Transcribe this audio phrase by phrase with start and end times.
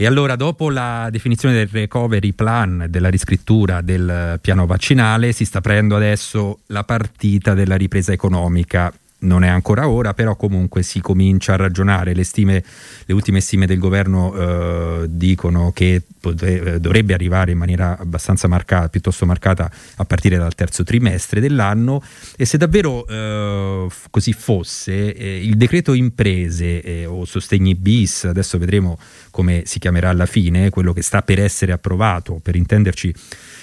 [0.00, 5.58] E allora, dopo la definizione del recovery plan, della riscrittura del piano vaccinale, si sta
[5.58, 11.54] aprendo adesso la partita della ripresa economica non è ancora ora, però comunque si comincia
[11.54, 12.14] a ragionare.
[12.14, 12.62] Le, stime,
[13.04, 18.46] le ultime stime del governo eh, dicono che potre, eh, dovrebbe arrivare in maniera abbastanza
[18.46, 22.02] marcata, piuttosto marcata a partire dal terzo trimestre dell'anno
[22.36, 28.58] e se davvero eh, così fosse, eh, il decreto imprese eh, o sostegni bis, adesso
[28.58, 28.98] vedremo
[29.30, 33.14] come si chiamerà alla fine, quello che sta per essere approvato, per intenderci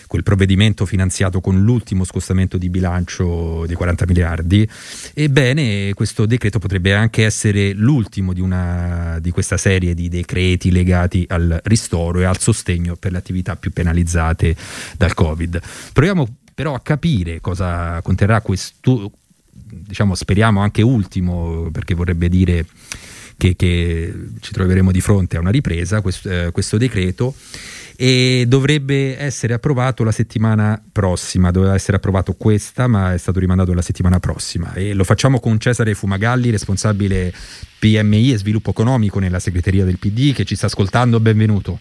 [0.08, 4.70] quel provvedimento finanziato con l'ultimo scostamento di bilancio di 40 miliardi,
[5.46, 11.26] ebbene questo decreto potrebbe anche essere l'ultimo di, una, di questa serie di decreti legati
[11.30, 14.56] al ristoro e al sostegno per le attività più penalizzate
[14.98, 15.62] dal Covid.
[15.94, 19.12] Proviamo però a capire cosa conterrà questo,
[19.52, 22.66] diciamo speriamo anche ultimo, perché vorrebbe dire
[23.38, 27.36] che, che ci troveremo di fronte a una ripresa, questo, eh, questo decreto
[27.98, 33.74] e dovrebbe essere approvato la settimana prossima, doveva essere approvato questa ma è stato rimandato
[33.74, 37.34] la settimana prossima e lo facciamo con Cesare Fumagalli, responsabile
[37.80, 41.80] PMI e sviluppo economico nella segreteria del PD che ci sta ascoltando, benvenuto.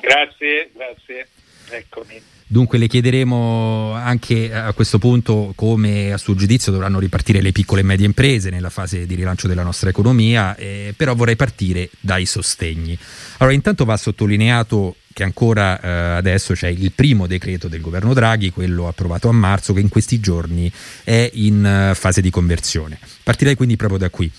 [0.00, 1.28] Grazie, grazie,
[1.70, 2.35] eccomi.
[2.48, 7.80] Dunque le chiederemo anche a questo punto come a suo giudizio dovranno ripartire le piccole
[7.80, 12.24] e medie imprese nella fase di rilancio della nostra economia, eh, però vorrei partire dai
[12.24, 12.96] sostegni.
[13.38, 18.50] Allora intanto va sottolineato che ancora eh, adesso c'è il primo decreto del governo Draghi,
[18.50, 20.70] quello approvato a marzo, che in questi giorni
[21.02, 22.98] è in uh, fase di conversione.
[23.22, 24.30] Partirei quindi proprio da qui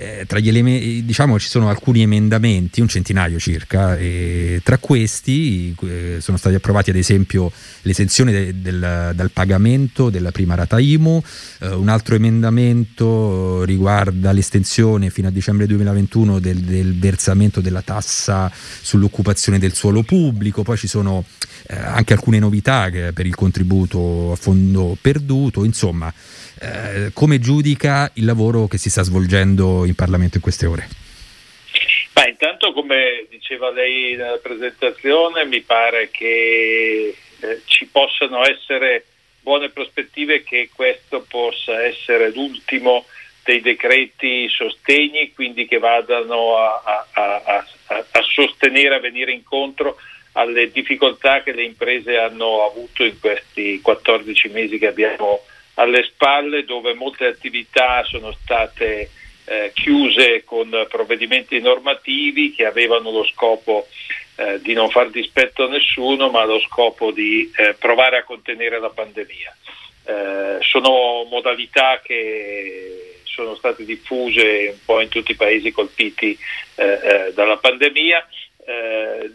[0.00, 5.74] eh, tra gli elementi, diciamo, ci sono alcuni emendamenti, un centinaio circa, e tra questi
[5.82, 7.50] eh, sono stati approvati ad esempio
[7.82, 11.20] l'esenzione de, del, dal pagamento della prima rata IMU,
[11.62, 18.52] eh, un altro emendamento riguarda l'estensione fino a dicembre 2021 del, del versamento della tassa
[18.52, 21.24] sull'occupazione del suolo pubblico, poi ci sono
[21.66, 26.12] eh, anche alcune novità per il contributo a fondo perduto, insomma
[26.60, 30.88] eh, come giudica il lavoro che si sta svolgendo in Parlamento in queste ore?
[32.14, 39.04] Ma intanto, come diceva lei nella presentazione, mi pare che eh, ci possano essere
[39.40, 43.06] buone prospettive che questo possa essere l'ultimo
[43.44, 46.82] dei decreti sostegni, quindi che vadano a,
[47.12, 49.96] a, a, a sostenere, a venire incontro
[50.32, 55.40] alle difficoltà che le imprese hanno avuto in questi 14 mesi che abbiamo
[55.74, 59.10] alle spalle dove molte attività sono state
[59.48, 63.86] eh, chiuse con provvedimenti normativi che avevano lo scopo
[64.36, 68.78] eh, di non far dispetto a nessuno ma lo scopo di eh, provare a contenere
[68.78, 69.56] la pandemia.
[70.04, 76.36] Eh, sono modalità che sono state diffuse un po' in tutti i paesi colpiti
[76.76, 78.26] eh, eh, dalla pandemia.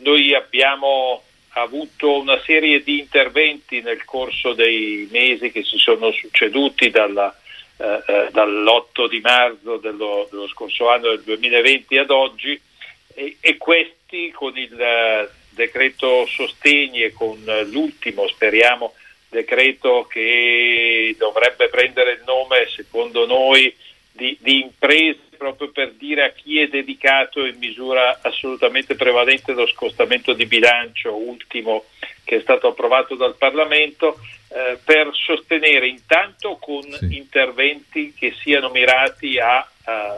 [0.01, 6.89] noi abbiamo avuto una serie di interventi nel corso dei mesi che si sono succeduti
[6.89, 7.35] dalla,
[7.77, 12.59] eh, eh dall'8 di marzo dello, dello, scorso anno del 2020 ad oggi
[13.13, 18.93] e, e questi con il uh, decreto sostegni e con l'ultimo, speriamo,
[19.29, 23.75] decreto che dovrebbe prendere il nome, secondo noi,
[24.11, 29.67] di, di imprese proprio per dire a chi è dedicato in misura assolutamente prevalente lo
[29.67, 31.85] scostamento di bilancio ultimo
[32.23, 37.17] che è stato approvato dal Parlamento eh, per sostenere intanto con sì.
[37.17, 40.09] interventi che siano mirati a, a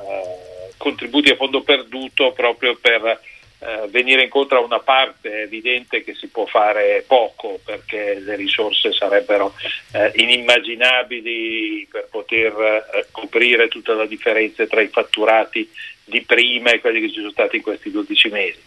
[0.78, 3.20] contributi a fondo perduto proprio per
[3.60, 8.36] eh, venire incontro a una parte è evidente che si può fare poco perché le
[8.36, 9.54] risorse sarebbero
[9.94, 12.54] eh, inimmaginabili per poter
[12.94, 15.70] eh, coprire tutta la differenza tra i fatturati
[16.04, 18.60] di prima e quelli che ci sono stati in questi 12 mesi.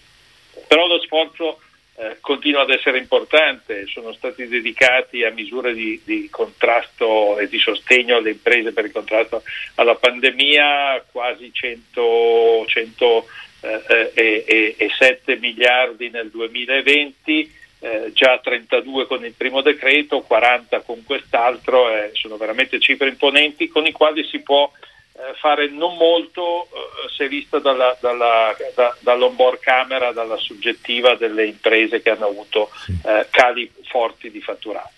[0.67, 1.61] Però lo sforzo
[2.01, 7.59] eh, continua ad essere importante, sono stati dedicati a misure di, di, contrasto e di
[7.59, 9.43] sostegno alle imprese per il contrasto
[9.75, 13.27] alla pandemia quasi 100, 100
[13.61, 20.81] eh, e, e 7 miliardi nel 2020, eh, già 32 con il primo decreto, 40
[20.83, 24.89] con quest'altro, eh, sono veramente cifre imponenti con i quali si può eh,
[25.39, 32.01] fare non molto eh, se visto dalla, dalla, da, dall'onboard camera, dalla soggettiva delle imprese
[32.01, 32.71] che hanno avuto
[33.05, 34.97] eh, cali forti di fatturati.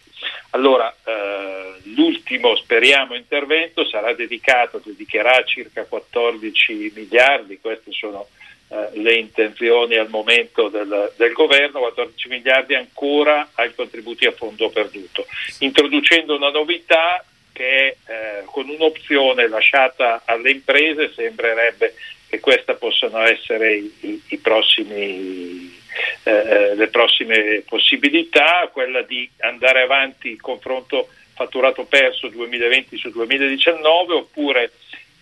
[0.50, 8.28] Allora, eh, l'ultimo, speriamo, intervento sarà dedicato, dedicherà circa 14 miliardi, queste sono
[8.68, 14.70] eh, le intenzioni al momento del, del, governo, 14 miliardi ancora ai contributi a fondo
[14.70, 15.24] perduto,
[15.60, 17.24] introducendo una novità
[17.60, 21.92] che eh, con un'opzione lasciata alle imprese sembrerebbe
[22.26, 25.78] che queste possano essere i, i prossimi,
[26.22, 33.10] eh, eh, le prossime possibilità, quella di andare avanti il confronto fatturato perso 2020 su
[33.10, 34.72] 2019 oppure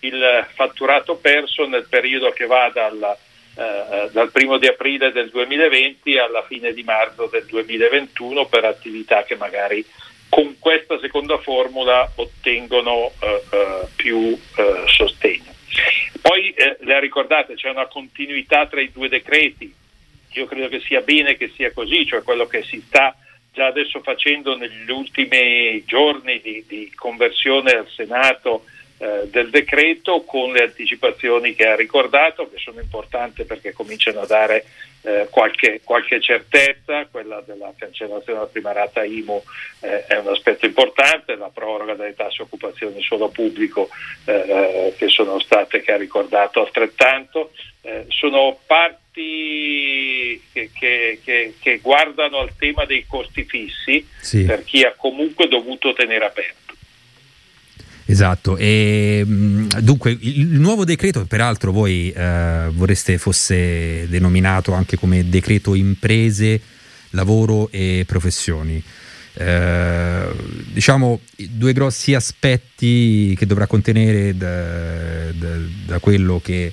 [0.01, 3.19] il fatturato perso nel periodo che va dalla,
[3.57, 9.25] eh, dal primo di aprile del 2020 alla fine di marzo del 2021 per attività
[9.25, 9.85] che magari
[10.29, 15.55] con questa seconda formula ottengono eh, eh, più eh, sostegno.
[16.21, 19.73] Poi eh, le ha ricordate, c'è una continuità tra i due decreti,
[20.33, 23.17] io credo che sia bene che sia così, cioè quello che si sta
[23.53, 28.65] già adesso facendo negli ultimi giorni di, di conversione al Senato
[28.99, 34.27] eh, del decreto con le anticipazioni che ha ricordato, che sono importanti perché cominciano a
[34.27, 34.65] dare
[35.03, 39.41] eh, qualche, qualche, certezza, quella della cancellazione della prima rata IMU
[39.83, 43.89] eh, è un aspetto importante, la proroga delle tasse occupazione solo pubblico
[44.25, 47.53] eh, eh, che sono state, che ha ricordato altrettanto,
[48.09, 54.45] sono parti che, che, che, che, guardano al tema dei costi fissi sì.
[54.45, 56.68] per chi ha comunque dovuto tenere aperto.
[58.11, 65.75] Esatto, e, dunque il nuovo decreto, peraltro voi eh, vorreste fosse denominato anche come decreto
[65.75, 66.59] imprese,
[67.11, 68.83] lavoro e professioni.
[69.35, 70.27] Eh,
[70.73, 71.21] diciamo
[71.51, 76.73] due grossi aspetti che dovrà contenere da, da, da quello che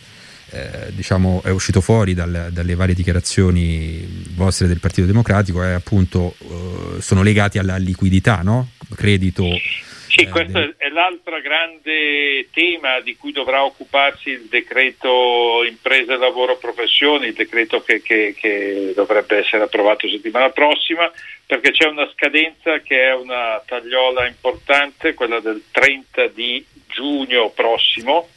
[0.51, 6.33] eh, diciamo è uscito fuori dal, dalle varie dichiarazioni vostre del Partito Democratico è appunto
[6.39, 8.69] eh, sono legati alla liquidità, no?
[8.95, 9.43] credito
[10.15, 16.55] sì, eh, questo è l'altro grande tema di cui dovrà occuparsi il decreto imprese, lavoro,
[16.55, 21.11] professioni, il decreto che, che, che dovrebbe essere approvato settimana prossima,
[21.45, 28.29] perché c'è una scadenza che è una tagliola importante, quella del 30 di giugno prossimo.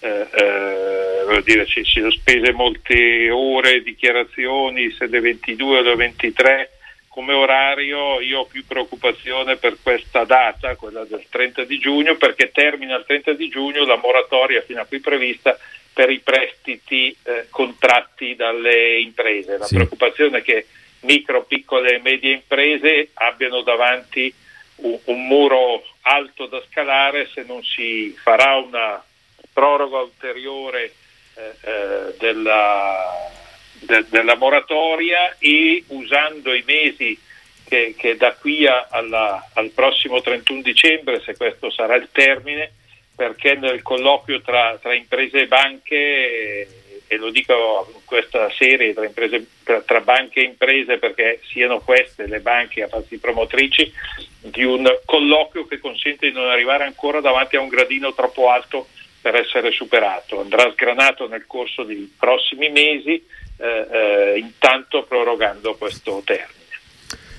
[0.00, 6.70] Eh, eh, dire ci sono spese molte ore, dichiarazioni, se le 22 o le 23
[7.12, 12.50] come orario io ho più preoccupazione per questa data, quella del 30 di giugno, perché
[12.50, 15.58] termina il 30 di giugno la moratoria fino a qui prevista
[15.92, 19.58] per i prestiti eh, contratti dalle imprese.
[19.58, 19.74] La sì.
[19.74, 20.66] preoccupazione è che
[21.00, 24.32] micro, piccole e medie imprese abbiano davanti
[24.76, 29.04] un, un muro alto da scalare se non si farà una
[29.52, 30.94] proroga ulteriore
[31.34, 33.40] eh, eh, della
[33.82, 37.18] de, della moratoria e usando i mesi
[37.64, 42.72] che, che da qui a, alla, al prossimo 31 dicembre, se questo sarà il termine,
[43.14, 46.68] perché nel colloquio tra, tra imprese e banche,
[47.06, 51.80] e lo dico in questa serie tra, imprese, tra, tra, banche e imprese perché siano
[51.80, 53.92] queste le banche a farsi promotrici,
[54.40, 58.88] di un colloquio che consente di non arrivare ancora davanti a un gradino troppo alto
[59.20, 60.40] per essere superato.
[60.40, 63.24] Andrà sgranato nel corso dei prossimi mesi
[63.56, 66.60] eh, eh, intanto prorogando questo termine.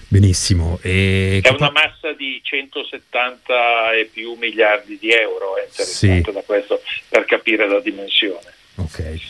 [0.07, 0.77] Benissimo.
[0.83, 1.39] E...
[1.41, 6.31] È una massa di 170 e più miliardi di euro, è interessante sì.
[6.31, 8.53] da questo per capire la dimensione.
[8.75, 9.21] Ok.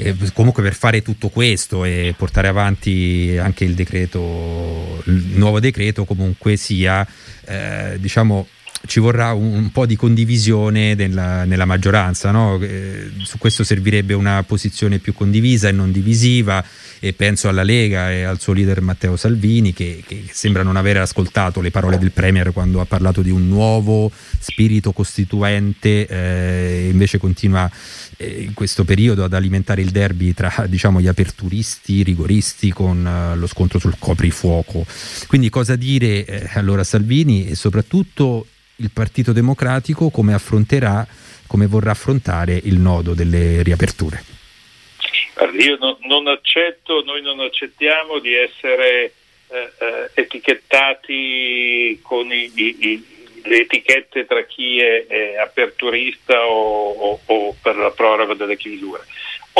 [0.00, 6.04] E comunque per fare tutto questo e portare avanti anche il decreto, il nuovo decreto
[6.04, 7.04] comunque sia,
[7.44, 8.46] eh, diciamo,
[8.86, 12.58] ci vorrà un, un, po' di condivisione nella, nella maggioranza, no?
[12.60, 16.64] eh, su questo servirebbe una posizione più condivisa e non divisiva
[17.00, 20.98] e penso alla Lega e al suo leader Matteo Salvini che, che sembra non aver
[20.98, 26.88] ascoltato le parole del Premier quando ha parlato di un nuovo spirito costituente eh, e
[26.88, 27.70] invece continua
[28.16, 33.04] eh, in questo periodo ad alimentare il derby tra diciamo, gli aperturisti, i rigoristi con
[33.04, 34.84] uh, lo scontro sul coprifuoco.
[35.26, 38.46] Quindi cosa dire eh, allora Salvini e soprattutto
[38.78, 41.06] il Partito Democratico come affronterà,
[41.46, 44.22] come vorrà affrontare il nodo delle riaperture?
[45.58, 49.12] Io non, non accetto, noi non accettiamo di essere
[49.48, 53.04] eh, eh, etichettati con i, i,
[53.44, 59.04] le etichette tra chi è, è aperturista o, o, o, per la proroga delle chiusure.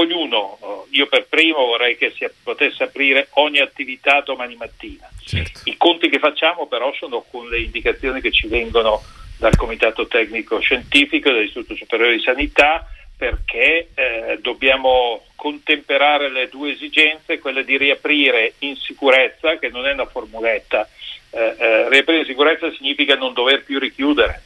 [0.01, 5.09] Ognuno, io per primo vorrei che si potesse aprire ogni attività domani mattina.
[5.25, 5.63] Certo.
[5.65, 9.03] I conti che facciamo però sono con le indicazioni che ci vengono
[9.39, 12.87] dal Comitato Tecnico Scientifico, dall'Istituto Superiore di Sanità,
[13.17, 19.93] perché eh, dobbiamo contemperare le due esigenze, quella di riaprire in sicurezza, che non è
[19.93, 20.89] una formuletta,
[21.31, 24.43] eh, eh, riaprire in sicurezza significa non dover più richiudere,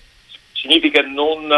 [0.62, 1.50] significa non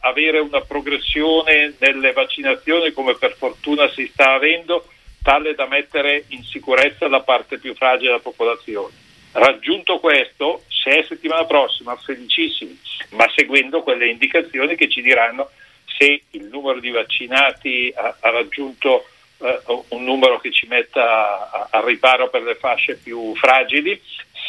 [0.00, 4.86] avere una progressione nelle vaccinazioni come per fortuna si sta avendo,
[5.22, 8.92] tale da mettere in sicurezza la parte più fragile della popolazione.
[9.32, 12.78] Raggiunto questo, se è settimana prossima, felicissimi,
[13.12, 15.48] ma seguendo quelle indicazioni che ci diranno
[15.96, 19.06] se il numero di vaccinati ha, ha raggiunto
[19.38, 23.98] eh, un numero che ci metta al riparo per le fasce più fragili,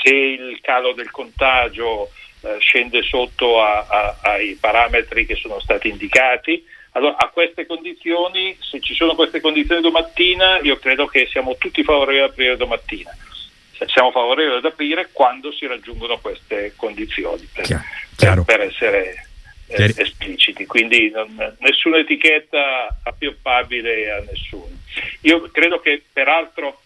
[0.03, 2.22] se il calo del contagio eh,
[2.59, 6.65] scende sotto a, a, ai parametri che sono stati indicati.
[6.91, 11.83] Allora, a queste condizioni, se ci sono queste condizioni domattina, io credo che siamo tutti
[11.83, 13.15] favorevoli ad aprire domattina.
[13.85, 17.81] Siamo favorevoli ad aprire quando si raggiungono queste condizioni, per,
[18.15, 19.27] per, per essere
[19.67, 24.69] eh, espliciti, quindi non, nessuna etichetta appioppabile a nessuno.
[25.21, 26.81] Io credo che peraltro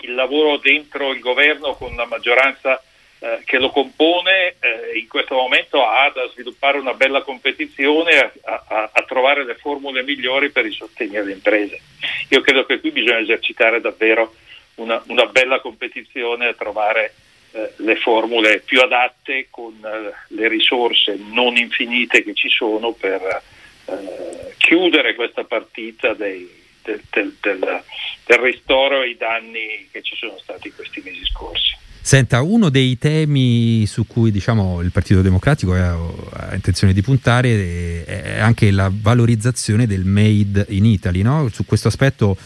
[0.00, 2.82] il lavoro dentro il governo con la maggioranza
[3.24, 8.64] eh, che lo compone eh, in questo momento ha da sviluppare una bella competizione a,
[8.68, 11.80] a, a, trovare le formule migliori per il sostegno alle imprese.
[12.28, 14.34] Io credo che qui bisogna esercitare davvero
[14.74, 17.14] una, una bella competizione a trovare
[17.52, 23.42] eh, le formule più adatte con eh, le risorse non infinite che ci sono per
[23.86, 26.46] eh, chiudere questa partita dei,
[26.82, 27.82] del, del, del,
[28.26, 31.83] del ristoro ai danni che ci sono stati questi mesi scorsi.
[32.06, 35.96] Senta, uno dei temi su cui diciamo, il Partito Democratico ha,
[36.32, 41.22] ha, intenzione di puntare è anche la valorizzazione del made in Italy.
[41.22, 41.48] No?
[41.50, 42.36] Su questo aspetto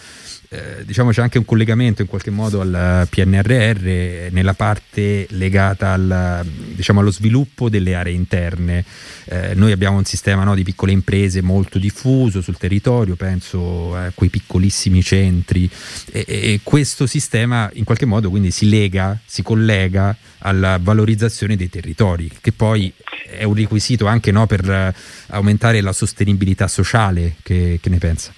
[0.51, 6.47] eh, diciamo c'è anche un collegamento in qualche modo al PNRR nella parte legata al,
[6.75, 8.85] diciamo, allo sviluppo delle aree interne.
[9.27, 14.11] Eh, noi abbiamo un sistema no, di piccole imprese molto diffuso sul territorio, penso a
[14.15, 15.69] quei piccolissimi centri
[16.11, 21.69] e, e questo sistema in qualche modo quindi si lega, si collega alla valorizzazione dei
[21.69, 22.93] territori, che poi
[23.29, 24.95] è un requisito anche no, per
[25.27, 27.35] aumentare la sostenibilità sociale.
[27.43, 28.33] Che, che ne pensa?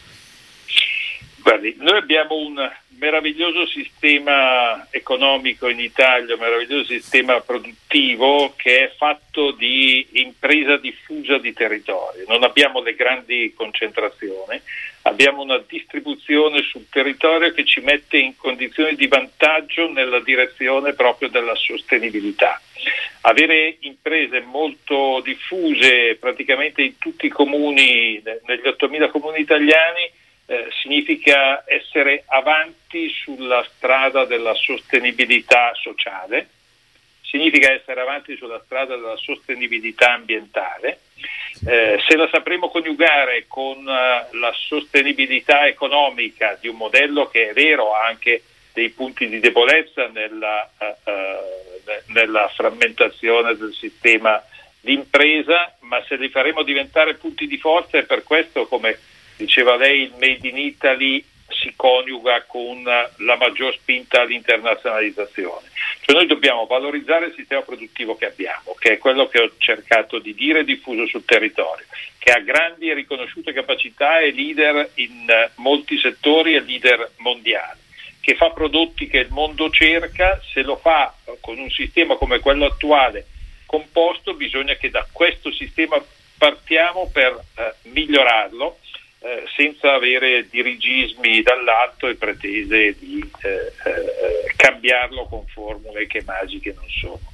[1.42, 8.92] Guardi, noi abbiamo un meraviglioso sistema economico in Italia, un meraviglioso sistema produttivo che è
[8.94, 12.24] fatto di impresa diffusa di territorio.
[12.28, 14.60] Non abbiamo le grandi concentrazioni,
[15.02, 21.30] abbiamo una distribuzione sul territorio che ci mette in condizioni di vantaggio nella direzione proprio
[21.30, 22.60] della sostenibilità.
[23.22, 30.19] Avere imprese molto diffuse praticamente in tutti i comuni, negli 8.000 comuni italiani,
[30.50, 36.48] eh, significa essere avanti sulla strada della sostenibilità sociale,
[37.22, 41.02] significa essere avanti sulla strada della sostenibilità ambientale.
[41.64, 47.52] Eh, se la sapremo coniugare con uh, la sostenibilità economica di un modello che è
[47.52, 48.42] vero ha anche
[48.72, 54.42] dei punti di debolezza nella, uh, uh, nella frammentazione del sistema
[54.80, 58.98] di impresa, ma se li faremo diventare punti di forza è per questo come
[59.40, 65.68] diceva lei il Made in Italy si coniuga con la maggior spinta all'internazionalizzazione.
[66.00, 70.18] Cioè noi dobbiamo valorizzare il sistema produttivo che abbiamo, che è quello che ho cercato
[70.18, 71.86] di dire diffuso sul territorio,
[72.18, 77.80] che ha grandi e riconosciute capacità e leader in molti settori e leader mondiali,
[78.20, 82.66] che fa prodotti che il mondo cerca, se lo fa con un sistema come quello
[82.66, 83.26] attuale
[83.66, 86.02] composto, bisogna che da questo sistema
[86.36, 88.78] partiamo per eh, migliorarlo
[89.22, 96.72] eh, senza avere dirigismi dall'alto e pretese di eh, eh, cambiarlo con formule che magiche
[96.74, 97.29] non sono.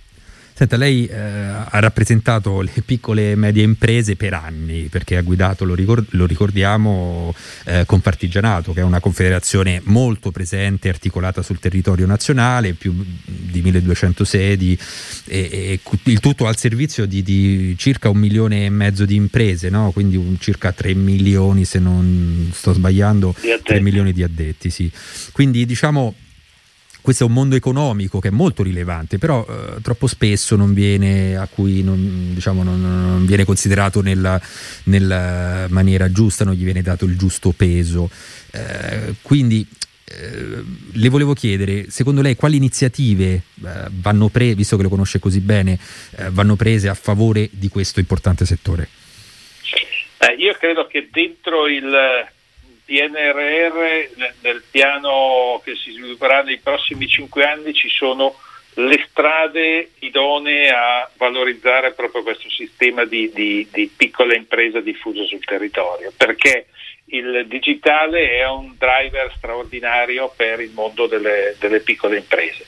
[0.58, 5.66] Senta, lei eh, ha rappresentato le piccole e medie imprese per anni, perché ha guidato,
[5.66, 7.34] lo, ricord- lo ricordiamo,
[7.66, 14.24] eh, Confartigianato, che è una confederazione molto presente, articolata sul territorio nazionale, più di 1200
[14.24, 14.78] sedi,
[15.26, 19.68] e, e il tutto al servizio di, di, circa un milione e mezzo di imprese,
[19.68, 19.90] no?
[19.90, 24.70] quindi un, circa 3 milioni, se non sto sbagliando, 3 milioni di addetti.
[24.70, 24.90] Sì.
[25.32, 26.14] Quindi diciamo
[27.06, 31.36] questo è un mondo economico che è molto rilevante, però eh, troppo spesso non viene,
[31.36, 34.40] a cui non, diciamo, non, non viene considerato nella,
[34.86, 38.10] nella, maniera giusta, non gli viene dato il giusto peso.
[38.50, 39.64] Eh, quindi
[40.04, 43.42] eh, le volevo chiedere, secondo lei quali iniziative eh,
[43.90, 45.78] vanno prese, visto che lo conosce così bene,
[46.16, 48.88] eh, vanno prese a favore di questo importante settore?
[50.38, 51.86] Io credo che dentro il
[52.86, 54.08] PNRR,
[54.42, 58.34] nel piano che si svilupperà nei prossimi cinque anni, ci sono
[58.74, 65.44] le strade idonee a valorizzare proprio questo sistema di, di, di piccola impresa diffusa sul
[65.44, 66.66] territorio, perché
[67.06, 72.64] il digitale è un driver straordinario per il mondo delle, delle piccole imprese.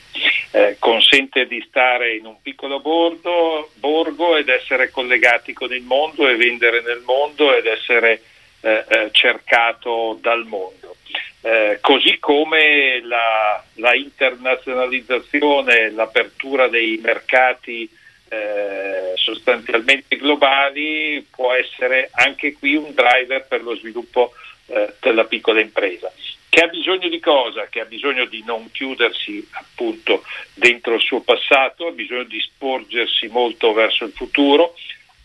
[0.51, 6.29] Eh, consente di stare in un piccolo bordo, borgo ed essere collegati con il mondo
[6.29, 8.23] e vendere nel mondo ed essere
[8.61, 10.97] eh, eh, cercato dal mondo.
[11.41, 17.89] Eh, così come la, la, internazionalizzazione, l'apertura dei mercati
[18.29, 24.33] eh, sostanzialmente globali può essere anche qui un driver per lo sviluppo
[24.67, 26.13] eh, della piccola impresa
[26.59, 27.67] che ha bisogno di cosa?
[27.69, 30.25] Che ha bisogno di non chiudersi appunto
[30.55, 34.75] dentro il suo passato, ha bisogno di sporgersi molto verso il futuro,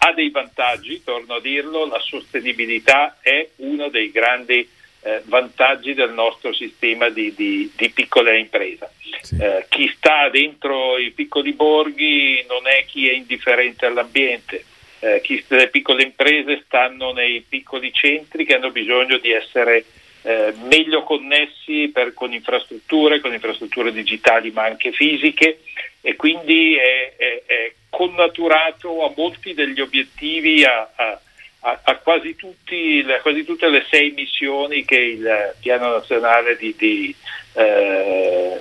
[0.05, 4.67] ha dei vantaggi, torno a dirlo, la sostenibilità è uno dei grandi
[5.01, 8.91] eh, vantaggi del nostro sistema di, di, di piccola impresa.
[9.21, 9.37] Sì.
[9.39, 14.65] Eh, chi sta dentro i piccoli borghi non è chi è indifferente all'ambiente,
[14.99, 19.85] eh, chi, le piccole imprese stanno nei piccoli centri che hanno bisogno di essere
[20.23, 25.59] eh, meglio connessi per, con infrastrutture, con infrastrutture digitali ma anche fisiche
[26.01, 33.05] e quindi è, è, è connaturato a molti degli obiettivi, a, a, a, quasi, tutti,
[33.07, 37.15] a, quasi, tutte le sei missioni che il Piano Nazionale di, di,
[37.53, 38.59] eh,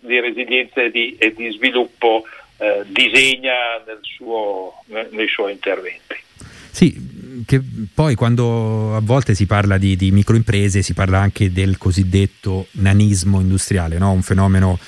[0.00, 2.24] di resilienza e di, e di sviluppo
[2.56, 6.16] eh, disegna nel suo, nei suoi interventi.
[6.70, 7.60] Sì, che
[7.92, 13.40] poi quando a volte si parla di, di microimprese si parla anche del cosiddetto nanismo
[13.40, 14.12] industriale, no?
[14.12, 14.78] un fenomeno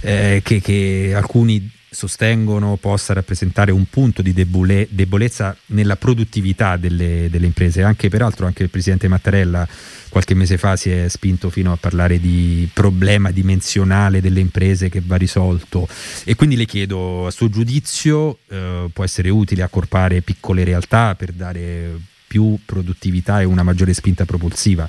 [0.00, 7.28] eh, che, che alcuni sostengono possa rappresentare un punto di debole, debolezza nella produttività delle,
[7.30, 7.82] delle, imprese.
[7.82, 9.66] Anche peraltro anche il presidente Mattarella
[10.10, 15.00] qualche mese fa si è spinto fino a parlare di problema dimensionale delle imprese che
[15.04, 15.88] va risolto
[16.24, 21.32] e quindi le chiedo a suo giudizio eh, può essere utile accorpare piccole realtà per
[21.32, 24.88] dare più produttività e una maggiore spinta propulsiva?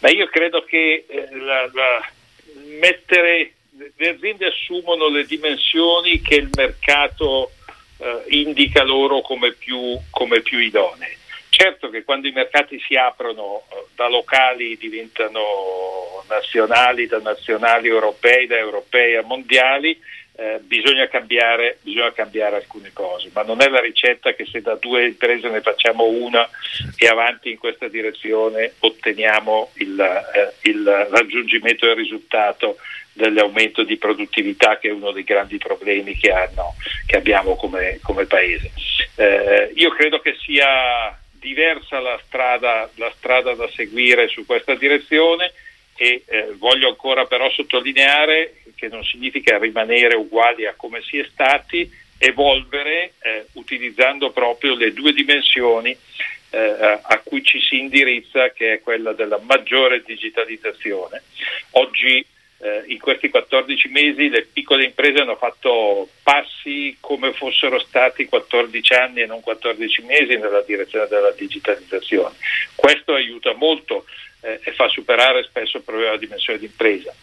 [0.00, 2.08] Ma io credo che eh, la, la
[2.80, 3.54] mettere
[3.98, 7.50] le aziende assumono le dimensioni che il mercato
[7.98, 11.16] eh, indica loro come più, come più, idonee.
[11.48, 15.42] Certo che quando i mercati si aprono eh, da locali diventano
[16.28, 19.98] nazionali, da nazionali europei, da europei a mondiali,
[20.36, 24.76] eh, bisogna, cambiare, bisogna, cambiare, alcune cose, ma non è la ricetta che se da
[24.76, 26.48] due imprese ne facciamo una
[26.96, 32.76] e avanti in questa direzione otteniamo il, eh, il raggiungimento del risultato
[33.18, 38.26] dell'aumento di produttività che è uno dei grandi problemi che, hanno, che abbiamo come, come
[38.26, 38.70] Paese.
[39.16, 45.52] Eh, io credo che sia diversa la strada, la strada, da seguire su questa direzione
[45.96, 51.26] e eh, voglio ancora però sottolineare che non significa rimanere uguali a come si è
[51.28, 55.96] stati, evolvere eh, utilizzando proprio le due dimensioni
[56.50, 61.22] eh, a cui ci si indirizza, che è quella della maggiore digitalizzazione.
[61.72, 62.24] Oggi
[62.60, 68.94] eh, in questi 14 mesi le piccole imprese hanno fatto passi come fossero stati 14
[68.94, 72.34] anni e non 14 mesi nella direzione della digitalizzazione.
[72.74, 74.04] Questo aiuta molto
[74.40, 77.14] eh, e fa superare spesso il problema della dimensione d'impresa.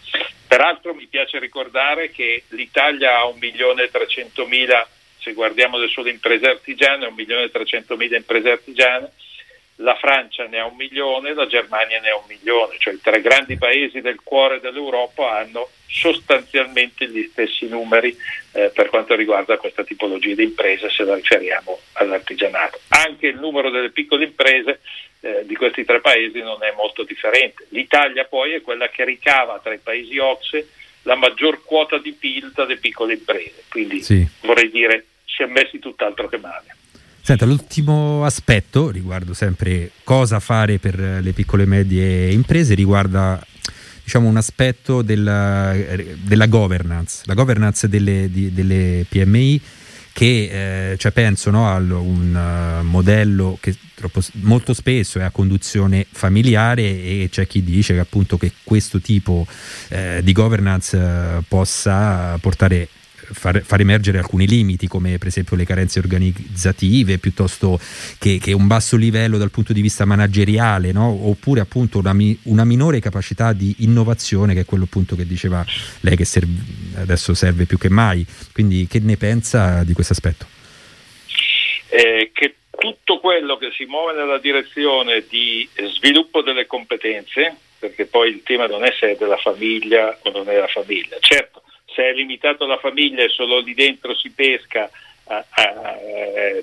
[0.47, 4.85] Peraltro mi piace ricordare che l'Italia ha 1.300.000,
[5.19, 9.11] se guardiamo le sole imprese artigiane, 1.300.000 imprese artigiane,
[9.77, 13.21] la Francia ne ha un milione, la Germania ne ha un milione, cioè i tre
[13.21, 18.15] grandi paesi del cuore dell'Europa hanno sostanzialmente gli stessi numeri
[18.53, 22.79] eh, per quanto riguarda questa tipologia di imprese se la riferiamo all'artigianato.
[22.89, 24.79] Anche il numero delle piccole imprese
[25.21, 27.65] eh, di questi tre paesi non è molto differente.
[27.69, 30.69] L'Italia poi è quella che ricava tra i paesi OXE
[31.03, 34.25] la maggior quota di PIL dalle piccole imprese, quindi sì.
[34.41, 36.74] vorrei dire si è messi tutt'altro che male.
[37.25, 43.43] Senta, l'ultimo aspetto riguardo sempre cosa fare per le piccole e medie imprese riguarda
[44.03, 45.73] diciamo, un aspetto della,
[46.21, 49.59] della governance, la governance delle, di, delle PMI
[50.13, 55.31] che eh, cioè penso no, a un uh, modello che troppo, molto spesso è a
[55.31, 59.47] conduzione familiare e c'è chi dice che appunto che questo tipo
[59.87, 62.87] eh, di governance uh, possa portare
[63.31, 67.79] far, far, emergere alcuni limiti come per esempio le carenze organizzative piuttosto
[68.19, 71.07] che, che un basso livello dal punto di vista manageriale no?
[71.07, 75.65] oppure appunto una, una, minore capacità di innovazione che è quello appunto che diceva
[76.01, 76.53] lei che serve,
[76.95, 80.45] adesso serve più che mai quindi che ne pensa di questo aspetto?
[81.89, 88.29] Eh, che tutto quello che si muove nella direzione di sviluppo delle competenze perché poi
[88.29, 91.63] il tema non è se è della famiglia o non è la famiglia certo
[91.95, 94.89] se è limitato alla famiglia e solo lì dentro si pesca
[95.27, 95.97] a, a, a,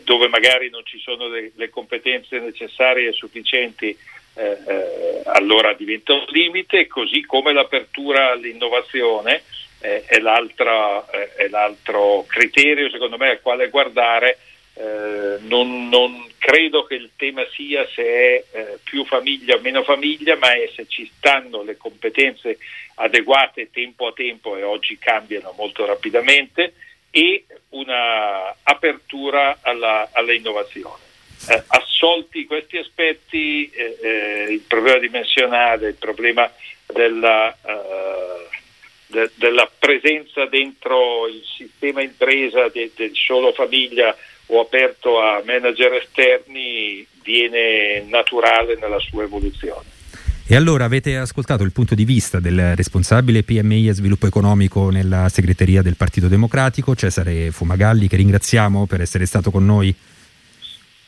[0.04, 3.96] dove magari non ci sono le, le competenze necessarie e sufficienti
[4.34, 9.42] eh, eh, allora diventa un limite, così come l'apertura all'innovazione
[9.80, 14.38] eh, è, eh, è, l'altro criterio secondo me al quale guardare.
[14.74, 19.82] Eh, non, non, credo che il tema sia se è eh, più famiglia o meno
[19.82, 22.58] famiglia, ma è se ci stanno le competenze
[22.96, 26.74] adeguate tempo a tempo e oggi cambiano molto rapidamente
[27.10, 31.10] e una apertura alla, alla innovazione.
[31.48, 36.50] Eh, assolti questi aspetti, eh, eh, il problema dimensionale, il problema
[36.86, 38.48] della, eh,
[39.08, 44.16] de, della presenza dentro il sistema impresa de, del solo famiglia
[44.52, 50.00] o aperto a manager esterni viene naturale nella sua evoluzione.
[50.46, 55.28] E allora avete ascoltato il punto di vista del responsabile PMI e sviluppo economico nella
[55.30, 59.94] segreteria del Partito Democratico, Cesare Fumagalli, che ringraziamo per essere stato con noi.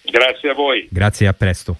[0.02, 0.86] Grazie a voi.
[0.90, 1.76] Grazie e a presto.